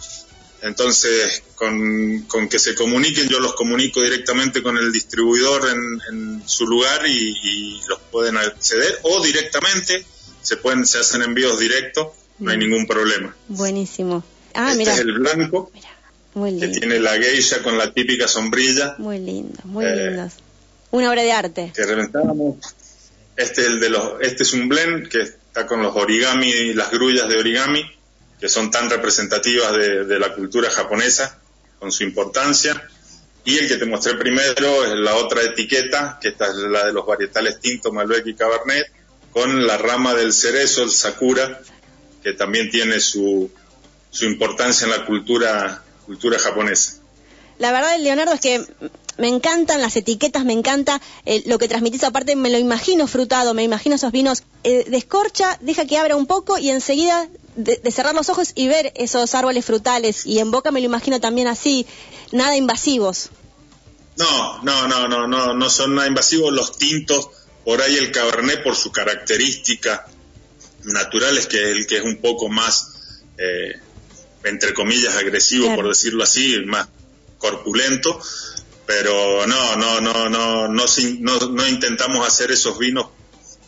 [0.62, 7.06] Entonces, con, que se comuniquen, yo los comunico directamente con el distribuidor en, su lugar
[7.06, 10.04] y, los pueden acceder o directamente
[10.42, 12.08] se pueden se hacen envíos directos,
[12.40, 13.36] no hay ningún problema.
[13.48, 14.24] Buenísimo.
[14.56, 15.72] Ah, este es el blanco,
[16.34, 18.96] que tiene la geisha con la típica sombrilla.
[18.98, 20.34] Muy lindo, muy eh, lindos.
[20.90, 21.72] Una obra de arte.
[21.76, 22.58] Que reventábamos.
[23.36, 26.74] Este es el de los, este es un blend que está con los origami y
[26.74, 27.84] las grullas de origami
[28.40, 31.40] que son tan representativas de, la cultura japonesa,
[31.82, 32.88] con su importancia.
[33.44, 36.94] Y el que te mostré primero es la otra etiqueta, que esta es la de
[36.94, 38.86] los varietales tinto, Malbec y Cabernet,
[39.32, 41.60] con la rama del cerezo, el sakura,
[42.22, 43.52] que también tiene su,
[44.12, 47.00] su importancia en la cultura, cultura japonesa.
[47.58, 48.64] La verdad, Leonardo, es que
[49.22, 52.04] me encantan las etiquetas, me encanta eh, lo que transmitís.
[52.04, 54.42] Aparte, me lo imagino frutado, me imagino esos vinos.
[54.64, 58.92] Eh, descorcha, deja que abra un poco y enseguida de, cerrar los ojos y ver
[58.96, 60.26] esos árboles frutales.
[60.26, 61.86] Y en boca me lo imagino también así,
[62.32, 63.30] nada invasivos.
[64.18, 66.52] No, no, no, no, no, no son nada invasivos.
[66.52, 67.30] Los tintos,
[67.64, 70.08] por ahí el cabernet, por su característica
[70.86, 73.80] natural, es que el que es un poco más, eh,
[74.46, 76.88] entre comillas, agresivo, por decirlo así, más
[77.38, 78.20] corpulento.
[78.92, 80.86] Pero no, no, no, no, no,
[81.48, 83.06] no, intentamos hacer esos vinos,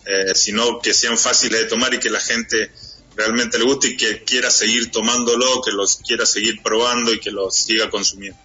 [0.05, 2.71] eh, sino que sean fáciles de tomar y que la gente
[3.15, 7.31] realmente le guste y que quiera seguir tomándolo, que los quiera seguir probando y que
[7.31, 8.37] los siga consumiendo.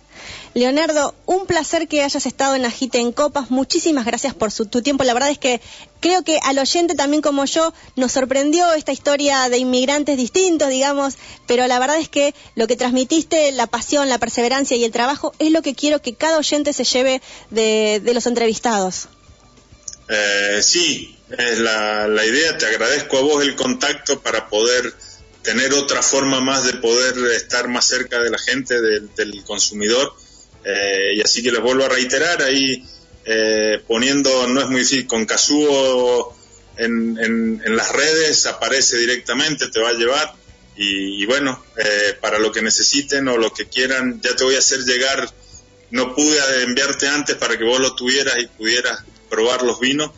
[0.54, 3.50] Leonardo, un placer que hayas estado en Agite en Copas.
[3.50, 5.02] Muchísimas gracias por su, tu tiempo.
[5.02, 5.60] La verdad es que
[6.00, 11.14] creo que al oyente también como yo nos sorprendió esta historia de inmigrantes distintos, digamos,
[11.46, 15.32] pero la verdad es que lo que transmitiste, la pasión, la perseverancia y el trabajo,
[15.38, 19.08] es lo que quiero que cada oyente se lleve de, los entrevistados.
[20.08, 22.56] Eh, sí, es la, idea.
[22.56, 24.94] Te agradezco a vos el contacto para poder
[25.42, 30.14] tener otra forma más de poder estar más cerca de la gente, del, consumidor.
[30.64, 32.84] Eh, y así que les vuelvo a reiterar, ahí
[33.30, 35.26] eh, poniendo, no es muy difícil, con
[36.78, 40.32] en, en, las redes aparece directamente, te va a llevar.
[40.76, 44.60] Y, bueno, eh, para lo que necesiten o lo que quieran, ya te voy a
[44.60, 45.28] hacer llegar.
[45.90, 50.10] No pude enviarte antes para que vos lo tuvieras y pudieras probar los vinos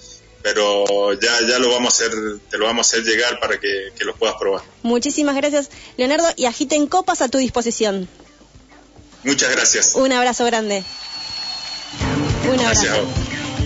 [0.43, 2.13] pero ya, ya lo vamos a hacer,
[2.49, 4.63] te lo vamos a hacer llegar para que, que los puedas probar.
[4.83, 8.09] Muchísimas gracias, Leonardo, y agiten copas a tu disposición.
[9.23, 9.95] Muchas gracias.
[9.97, 10.83] Un abrazo grande.
[12.51, 12.87] Un abrazo.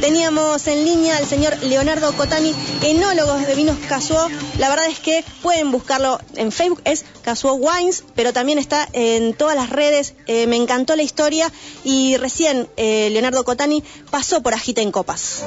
[0.01, 4.29] Teníamos en línea al señor Leonardo Cotani, enólogo de vinos Casuo.
[4.59, 9.33] La verdad es que pueden buscarlo en Facebook, es Casuo Wines, pero también está en
[9.33, 10.13] todas las redes.
[10.27, 11.51] Eh, me encantó la historia
[11.83, 15.45] y recién eh, Leonardo Cotani pasó por Agita en Copas.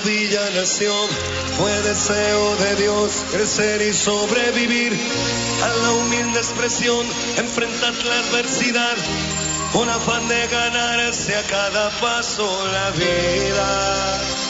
[0.00, 1.08] Una villa nación.
[1.58, 4.96] Fue deseo de Dios crecer y sobrevivir
[5.62, 8.96] a la humilde expresión, enfrentar la adversidad
[9.72, 14.49] con afán de ganarse a cada paso la vida.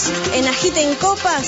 [0.00, 1.46] Estamos en Copas,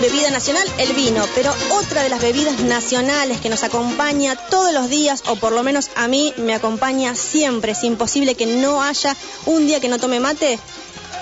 [0.00, 4.88] bebida nacional, el vino, pero otra de las bebidas nacionales que nos acompaña todos los
[4.88, 9.14] días, o por lo menos a mí me acompaña siempre, es imposible que no haya
[9.46, 10.58] un día que no tome mate.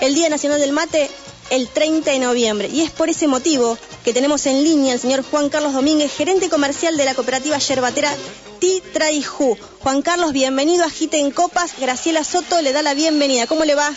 [0.01, 1.09] El Día Nacional del Mate
[1.49, 2.69] el 30 de noviembre.
[2.71, 6.49] Y es por ese motivo que tenemos en línea al señor Juan Carlos Domínguez, gerente
[6.49, 8.13] comercial de la cooperativa yerbatera
[8.59, 9.57] Titraijú.
[9.79, 11.73] Juan Carlos, bienvenido a Gite en Copas.
[11.79, 13.47] Graciela Soto le da la bienvenida.
[13.47, 13.93] ¿Cómo le va?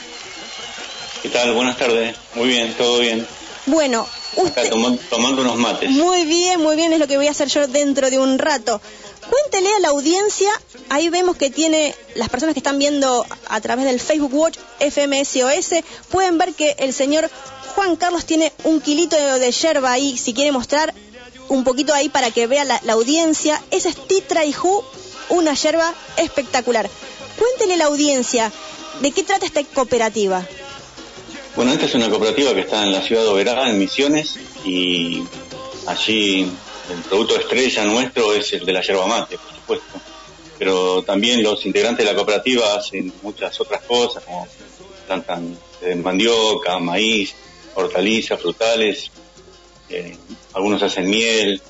[1.22, 1.52] ¿Qué tal?
[1.52, 2.16] Buenas tardes.
[2.34, 3.26] Muy bien, todo bien.
[3.66, 4.06] Bueno,
[4.36, 4.70] usted...
[5.10, 5.90] tomando unos mates.
[5.90, 8.80] Muy bien, muy bien, es lo que voy a hacer yo dentro de un rato.
[9.28, 10.48] Cuéntele a la audiencia,
[10.88, 15.84] ahí vemos que tiene las personas que están viendo a través del Facebook Watch FMSOS,
[16.08, 17.28] pueden ver que el señor
[17.74, 20.94] Juan Carlos tiene un kilito de, yerba ahí, si quiere mostrar
[21.48, 23.62] un poquito ahí para que vea la, audiencia.
[23.70, 24.54] Esa es Titra y
[25.28, 26.88] una yerba espectacular.
[27.38, 28.50] Cuéntele a la audiencia,
[29.00, 30.46] ¿de qué trata esta cooperativa?
[31.58, 35.24] Bueno, esta es una cooperativa que está en la ciudad de Oberá, en Misiones, y
[35.88, 40.00] allí el producto estrella nuestro es el de la yerba mate, por supuesto.
[40.56, 44.46] Pero también los integrantes de la cooperativa hacen muchas otras cosas, como
[45.08, 47.34] plantan eh, mandioca, maíz,
[47.74, 49.10] hortalizas, frutales,
[49.88, 50.16] eh,
[50.52, 51.60] algunos hacen miel,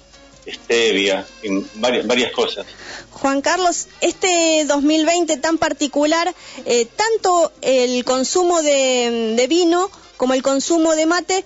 [0.53, 1.27] stevia,
[1.75, 2.67] varias, varias cosas.
[3.11, 6.35] Juan Carlos, este 2020 tan particular,
[6.65, 11.45] eh, tanto el consumo de, de, vino como el consumo de mate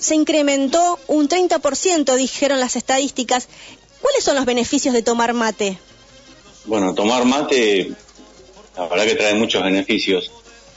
[0.00, 3.48] se incrementó un 30%, dijeron las estadísticas.
[4.00, 5.78] ¿Cuáles son los beneficios de tomar mate?
[6.64, 7.92] Bueno, tomar mate,
[8.76, 10.30] la verdad que trae muchos beneficios.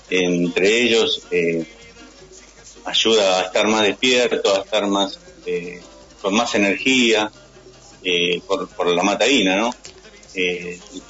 [0.10, 1.66] Entre ellos, eh,
[2.86, 5.82] ayuda a estar más despierto, a estar más eh,
[6.22, 7.32] con más energía,
[8.04, 9.74] eh, por, la mateína, ¿no?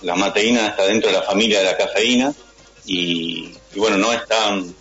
[0.02, 2.34] la mateína está dentro de la familia de la cafeína
[2.86, 4.74] y, y bueno, no es tan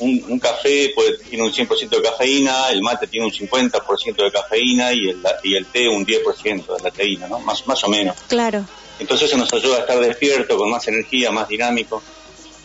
[0.00, 4.92] un, café puede, tiene un 100% de cafeína, el mate tiene un 50% de cafeína
[4.92, 7.38] y el, y el té un 10% de la teína, ¿no?
[7.40, 8.16] Más, más o menos.
[8.28, 8.64] Claro.
[8.98, 12.02] Entonces eso nos ayuda a estar despierto, con más energía, más dinámico.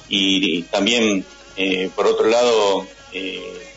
[0.10, 1.26] Y, también,
[1.56, 3.68] eh, por otro lado, eh,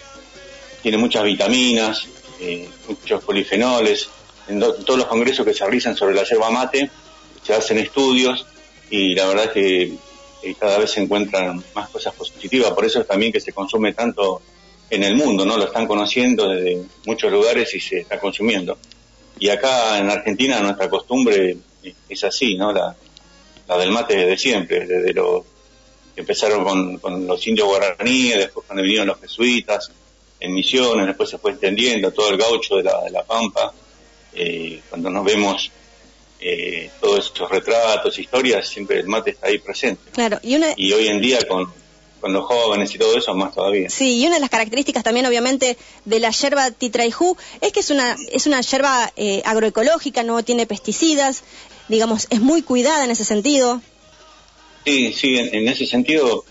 [0.82, 2.08] tiene muchas vitaminas,
[2.42, 4.08] eh, muchos polifenoles.
[4.48, 6.90] En, todos los congresos que se realizan sobre la yerba mate,
[7.42, 8.44] se hacen estudios
[8.90, 9.82] y la verdad es que
[10.42, 13.94] eh, cada vez se encuentran más cosas positivas, por eso es también que se consume
[13.94, 14.42] tanto
[14.90, 15.56] en el mundo, ¿no?
[15.56, 18.76] Lo están conociendo desde muchos lugares y se está consumiendo.
[19.38, 21.56] Y acá en Argentina nuestra costumbre
[22.08, 22.72] es así, ¿no?
[22.72, 22.96] La,
[23.78, 25.44] del mate desde siempre, desde los
[26.14, 29.90] que empezaron con, con los indios guaraníes, después cuando vinieron los jesuitas,
[30.42, 33.72] en Misiones, después se fue extendiendo todo el gaucho de la, de la Pampa,
[34.34, 35.70] eh, cuando nos vemos
[36.40, 40.10] eh, todos estos retratos, historias, siempre el mate está ahí presente.
[40.12, 40.74] Claro, y, una...
[40.76, 41.72] y hoy en día con,
[42.20, 43.88] con los jóvenes y todo eso, más todavía.
[43.88, 47.90] Sí, y una de las características también, obviamente, de la yerba titraijú es que es
[47.90, 51.44] una, es una yerba eh, agroecológica, no tiene pesticidas,
[51.88, 53.80] digamos, es muy cuidada en ese sentido.
[54.84, 56.44] Sí, sí, en, en ese sentido,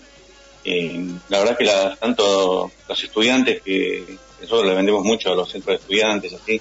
[0.64, 5.50] eh, la verdad que la, tanto los estudiantes que nosotros le vendemos mucho a los
[5.50, 6.60] centros de estudiantes, así,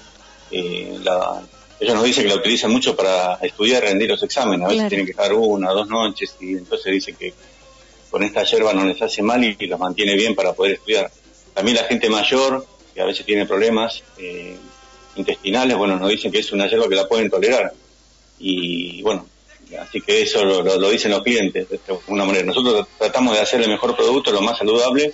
[0.51, 1.41] eh, la,
[1.79, 4.89] ellos nos dicen que la utilizan mucho para estudiar, rendir los exámenes, a veces Claro.
[4.89, 7.33] tienen que estar una, dos noches y entonces dicen que
[8.09, 11.09] con esta yerba no les hace mal y, y los mantiene bien para poder estudiar.
[11.53, 14.55] También la gente mayor, que a veces tiene problemas eh,
[15.15, 17.73] intestinales, bueno, nos dicen que es una yerba que la pueden tolerar.
[18.39, 19.25] Y bueno,
[19.77, 22.45] así que eso lo, lo- lo dicen los clientes de alguna manera.
[22.45, 25.13] Nosotros tratamos de hacer el mejor producto, lo más saludable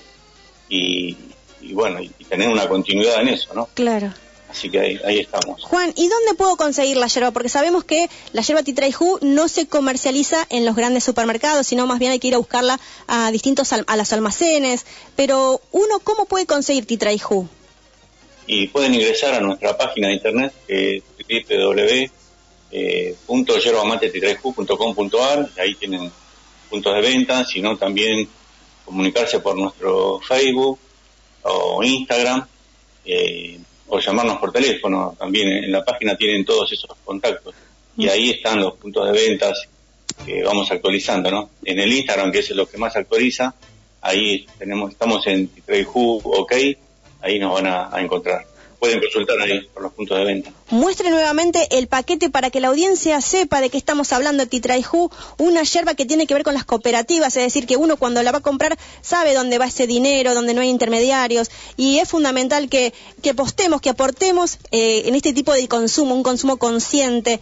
[0.70, 1.16] y,
[1.62, 3.70] y bueno, y, tener una continuidad en eso, ¿no?
[3.74, 4.14] Claro.
[4.50, 5.62] Así que ahí, ahí estamos.
[5.64, 7.32] Juan, ¿y dónde puedo conseguir la yerba?
[7.32, 12.00] Porque sabemos que la yerba titraijú no se comercializa en los grandes supermercados, sino más
[12.00, 14.86] bien hay que ir a buscarla a distintos al- a los almacenes.
[15.18, 17.48] Pero uno, ¿cómo puede conseguir titraijú?
[18.48, 21.46] Y pueden ingresar a nuestra página de internet, que es
[22.72, 26.12] eh, www.yerbamatetitraijú.com.ar, y ahí tienen
[26.70, 28.28] puntos de venta, sino también
[28.86, 30.80] comunicarse por nuestro Facebook
[31.44, 32.46] o Instagram,
[33.06, 35.16] eh, o llamarnos por teléfono.
[35.18, 37.56] También en la página tienen todos esos contactos.
[37.96, 39.68] Y ahí están los puntos de ventas
[40.26, 41.50] que vamos actualizando, ¿no?
[41.64, 43.56] En el Instagram, que es lo que más actualiza,
[44.02, 46.54] ahí tenemos, estamos en Titraijú OK,
[47.22, 48.46] ahí nos van a encontrar.
[48.80, 50.52] Pueden consultar ahí por los puntos de venta.
[50.70, 54.46] Muestre nuevamente el paquete para que la audiencia sepa de qué estamos hablando.
[54.46, 55.10] Titraijú,
[55.40, 58.32] una yerba que tiene que ver con las cooperativas, es decir, que uno cuando la
[58.32, 61.50] va a comprar sabe dónde va ese dinero, dónde no hay intermediarios.
[61.76, 66.24] Y es fundamental que, que apostemos, que aportemos eh, en este tipo de consumo, un
[66.24, 67.40] consumo consciente.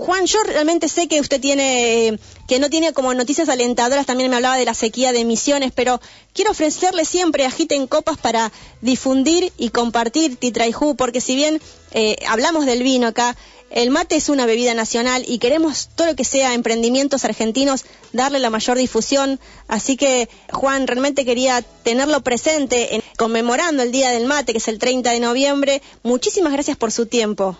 [0.00, 4.36] Juan, yo realmente sé que usted tiene, que no tiene como noticias alentadoras, también me
[4.36, 6.00] hablaba de la sequía de emisiones, pero
[6.32, 12.64] quiero ofrecerle siempre agiten copas para difundir y compartir Titraijú, porque si bien eh, hablamos
[12.64, 13.36] del vino acá,
[13.70, 18.38] el mate es una bebida nacional y queremos todo lo que sea emprendimientos argentinos darle
[18.38, 19.40] la mayor difusión.
[19.66, 24.68] Así que, Juan, realmente quería tenerlo presente en- conmemorando el Día del Mate, que es
[24.68, 25.82] el 30 de noviembre.
[26.04, 27.58] Muchísimas gracias por su tiempo.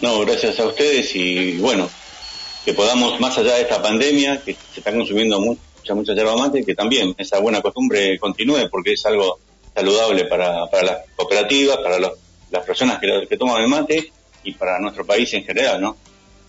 [0.00, 1.88] No, gracias a ustedes y bueno,
[2.64, 6.64] que podamos, más allá de esta pandemia, que se está consumiendo mucha, mucha yerba mate,
[6.64, 9.38] que también esa buena costumbre continúe porque es algo
[9.74, 12.12] saludable para, para las cooperativas, para los-
[12.50, 15.96] las personas que, que toman el mate y para nuestro país en general, ¿no?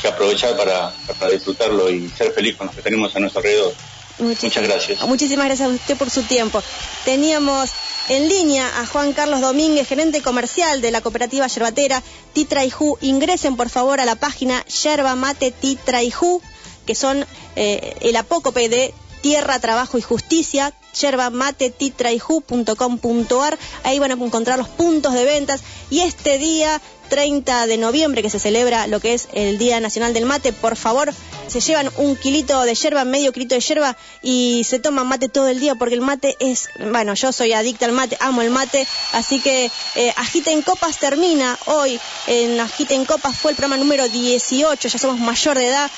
[0.00, 3.74] que aprovechar para, para disfrutarlo y ser feliz con los que tenemos a nuestro alrededor.
[4.18, 5.00] Muchas gracias.
[5.06, 6.62] Muchísimas gracias a usted por su tiempo.
[7.04, 7.70] Teníamos
[8.08, 12.02] en línea a Juan Carlos Domínguez, gerente comercial de la cooperativa yerbatera
[12.32, 12.98] Titraijú.
[13.00, 16.40] Ingresen por favor a la página Yerba Mate Titraijú,
[16.86, 23.58] que son eh, el apócope de Tierra, Trabajo y Justicia, yerba mate titraihu.com.ar.
[23.84, 25.60] Ahí van a encontrar los puntos de ventas.
[25.90, 30.14] Y este día 30 de noviembre, que se celebra lo que es el Día Nacional
[30.14, 31.12] del Mate, por favor,
[31.48, 35.48] se llevan un kilito de yerba, medio kilito de yerba y se toman mate todo
[35.48, 38.86] el día porque el mate es, bueno, yo soy adicta al mate, amo el mate,
[39.12, 43.76] así que eh, Agita en Copas termina hoy, en Agita en Copas fue el programa
[43.76, 45.90] número 18, ya somos mayor de edad,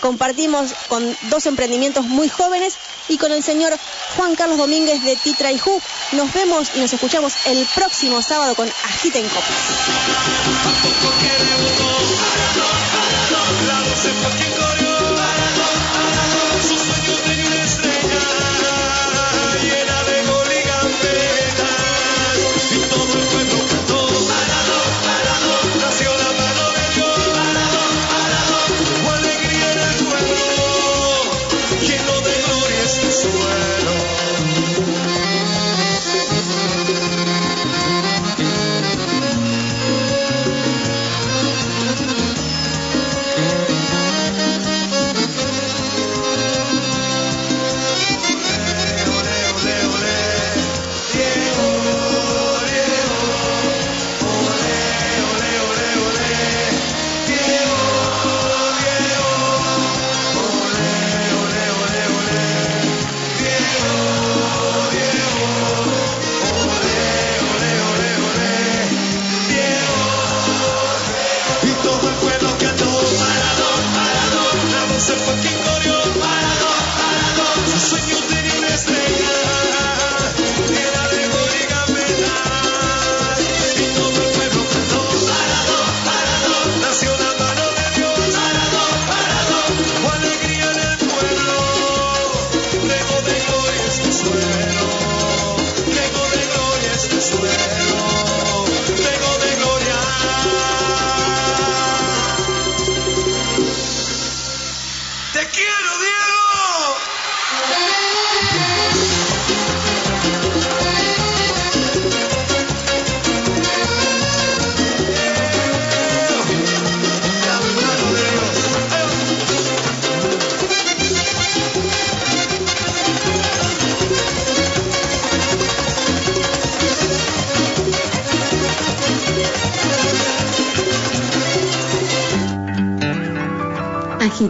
[0.00, 2.74] compartimos con dos emprendimientos muy jóvenes
[3.08, 3.72] y con el señor
[4.16, 5.80] Juan Carlos Domínguez de Titra y Ju.
[6.12, 9.42] Nos vemos y nos escuchamos el próximo sábado con Agita en Copas.